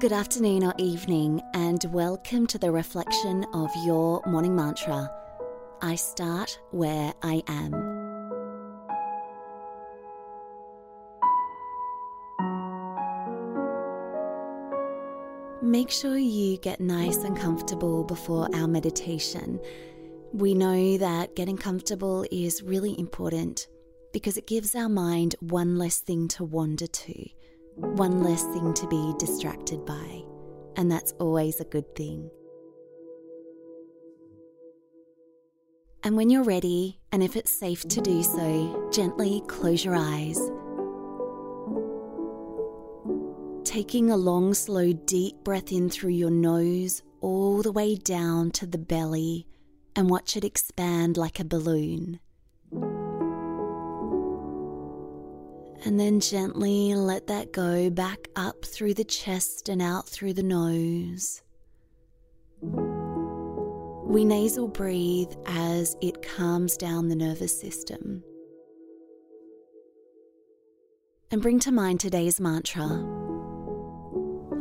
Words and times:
Good 0.00 0.12
afternoon 0.12 0.64
or 0.64 0.72
evening, 0.78 1.42
and 1.52 1.84
welcome 1.92 2.46
to 2.46 2.56
the 2.56 2.70
reflection 2.72 3.44
of 3.52 3.68
your 3.84 4.22
morning 4.24 4.56
mantra. 4.56 5.10
I 5.82 5.96
start 5.96 6.58
where 6.70 7.12
I 7.22 7.42
am. 7.46 7.72
Make 15.60 15.90
sure 15.90 16.16
you 16.16 16.56
get 16.56 16.80
nice 16.80 17.18
and 17.18 17.36
comfortable 17.36 18.02
before 18.02 18.48
our 18.54 18.66
meditation. 18.66 19.60
We 20.32 20.54
know 20.54 20.96
that 20.96 21.36
getting 21.36 21.58
comfortable 21.58 22.24
is 22.30 22.62
really 22.62 22.98
important 22.98 23.68
because 24.14 24.38
it 24.38 24.46
gives 24.46 24.74
our 24.74 24.88
mind 24.88 25.34
one 25.40 25.76
less 25.76 25.98
thing 25.98 26.26
to 26.28 26.44
wander 26.44 26.86
to 26.86 27.28
one 27.76 28.22
less 28.22 28.42
thing 28.44 28.74
to 28.74 28.86
be 28.88 29.14
distracted 29.18 29.84
by, 29.84 30.22
and 30.76 30.90
that's 30.90 31.12
always 31.18 31.60
a 31.60 31.64
good 31.64 31.94
thing. 31.94 32.30
And 36.02 36.16
when 36.16 36.30
you're 36.30 36.44
ready, 36.44 36.98
and 37.12 37.22
if 37.22 37.36
it's 37.36 37.52
safe 37.52 37.86
to 37.88 38.00
do 38.00 38.22
so, 38.22 38.88
gently 38.90 39.42
close 39.48 39.84
your 39.84 39.96
eyes. 39.96 40.40
Taking 43.64 44.10
a 44.10 44.16
long, 44.16 44.54
slow, 44.54 44.92
deep 44.92 45.36
breath 45.44 45.70
in 45.70 45.90
through 45.90 46.12
your 46.12 46.30
nose, 46.30 47.02
all 47.20 47.60
the 47.60 47.70
way 47.70 47.96
down 47.96 48.50
to 48.52 48.66
the 48.66 48.78
belly, 48.78 49.46
and 49.94 50.08
watch 50.08 50.36
it 50.36 50.44
expand 50.44 51.16
like 51.18 51.38
a 51.38 51.44
balloon. 51.44 52.18
And 55.84 55.98
then 55.98 56.20
gently 56.20 56.94
let 56.94 57.26
that 57.28 57.52
go 57.52 57.88
back 57.90 58.28
up 58.36 58.64
through 58.64 58.94
the 58.94 59.04
chest 59.04 59.68
and 59.68 59.80
out 59.80 60.08
through 60.08 60.34
the 60.34 60.42
nose. 60.42 61.42
We 62.60 64.24
nasal 64.24 64.68
breathe 64.68 65.32
as 65.46 65.96
it 66.02 66.22
calms 66.22 66.76
down 66.76 67.08
the 67.08 67.16
nervous 67.16 67.58
system. 67.58 68.22
And 71.30 71.40
bring 71.40 71.60
to 71.60 71.72
mind 71.72 72.00
today's 72.00 72.40
mantra 72.40 73.06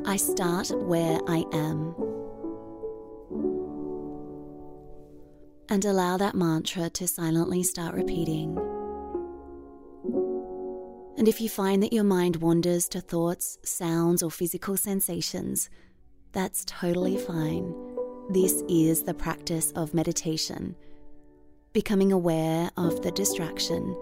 I 0.06 0.16
start 0.16 0.72
where 0.72 1.20
I 1.28 1.46
am. 1.52 1.94
And 5.68 5.86
allow 5.86 6.18
that 6.18 6.36
mantra 6.36 6.90
to 6.90 7.08
silently 7.08 7.64
start 7.64 7.94
repeating. 7.94 8.69
And 11.20 11.28
if 11.28 11.42
you 11.42 11.50
find 11.50 11.84
that 11.84 11.92
your 11.92 12.06
mind 12.06 12.38
wanders 12.38 12.88
to 12.88 13.02
thoughts, 13.02 13.58
sounds, 13.62 14.24
or 14.24 14.32
physical 14.32 14.78
sensations, 14.78 15.70
that's 16.32 16.64
totally 16.66 17.18
fine. 17.18 17.76
This 18.30 18.64
is 18.70 19.04
the 19.04 19.14
practice 19.14 19.72
of 19.72 19.94
meditation, 19.94 20.78
becoming 21.74 22.14
aware 22.14 22.72
of 22.78 23.02
the 23.02 23.12
distraction 23.12 23.94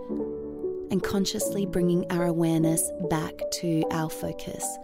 and 0.91 1.01
consciously 1.01 1.65
bringing 1.65 2.05
our 2.11 2.25
awareness 2.25 2.91
back 3.09 3.33
to 3.53 3.83
our 3.89 4.11
focus. 4.11 4.77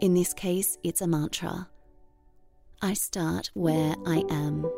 In 0.00 0.14
this 0.14 0.34
case, 0.34 0.76
it's 0.82 1.02
a 1.02 1.06
mantra. 1.06 1.68
I 2.82 2.94
start 2.94 3.52
where 3.54 3.94
I 4.04 4.24
am. 4.28 4.68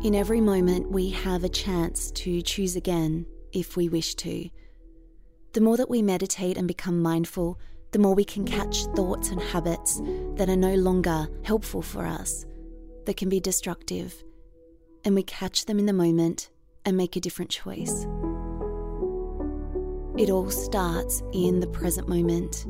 In 0.00 0.14
every 0.14 0.40
moment, 0.40 0.90
we 0.90 1.10
have 1.10 1.44
a 1.44 1.48
chance 1.48 2.10
to 2.12 2.40
choose 2.40 2.76
again 2.76 3.26
if 3.52 3.76
we 3.76 3.88
wish 3.88 4.14
to. 4.14 4.48
The 5.52 5.60
more 5.60 5.76
that 5.76 5.90
we 5.90 6.02
meditate 6.02 6.56
and 6.56 6.68
become 6.68 7.02
mindful, 7.02 7.58
the 7.90 7.98
more 7.98 8.14
we 8.14 8.24
can 8.24 8.44
catch 8.44 8.86
thoughts 8.94 9.30
and 9.30 9.40
habits 9.40 10.00
that 10.36 10.48
are 10.48 10.56
no 10.56 10.74
longer 10.76 11.28
helpful 11.42 11.82
for 11.82 12.06
us, 12.06 12.46
that 13.06 13.16
can 13.16 13.28
be 13.28 13.40
destructive, 13.40 14.14
and 15.04 15.14
we 15.14 15.22
catch 15.24 15.66
them 15.66 15.78
in 15.78 15.86
the 15.86 15.92
moment 15.92 16.50
and 16.88 16.96
make 16.96 17.16
a 17.16 17.20
different 17.20 17.50
choice. 17.50 18.06
It 20.16 20.30
all 20.30 20.50
starts 20.50 21.22
in 21.34 21.60
the 21.60 21.66
present 21.66 22.08
moment. 22.08 22.64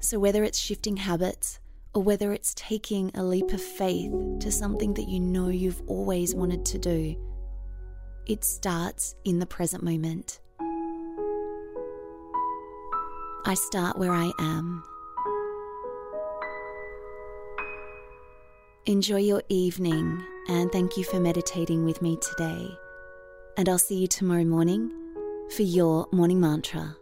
So, 0.00 0.18
whether 0.18 0.42
it's 0.42 0.58
shifting 0.58 0.96
habits, 0.96 1.60
or 1.94 2.02
whether 2.02 2.32
it's 2.32 2.54
taking 2.54 3.10
a 3.14 3.22
leap 3.22 3.52
of 3.52 3.60
faith 3.60 4.10
to 4.40 4.50
something 4.50 4.94
that 4.94 5.06
you 5.08 5.20
know 5.20 5.48
you've 5.48 5.82
always 5.86 6.34
wanted 6.34 6.64
to 6.64 6.78
do, 6.78 7.14
it 8.26 8.42
starts 8.42 9.14
in 9.26 9.38
the 9.38 9.46
present 9.46 9.82
moment. 9.82 10.40
I 13.44 13.54
start 13.54 13.98
where 13.98 14.12
I 14.12 14.32
am. 14.38 14.82
Enjoy 18.88 19.18
your 19.18 19.42
evening 19.50 20.24
and 20.48 20.72
thank 20.72 20.96
you 20.96 21.04
for 21.04 21.20
meditating 21.20 21.84
with 21.84 22.00
me 22.00 22.16
today. 22.22 22.74
And 23.58 23.68
I'll 23.68 23.76
see 23.76 23.96
you 23.98 24.06
tomorrow 24.06 24.46
morning 24.46 24.90
for 25.54 25.60
your 25.60 26.08
morning 26.10 26.40
mantra. 26.40 26.96